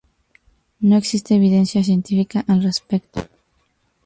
[0.79, 3.23] No existen evidencias científicas al respecto.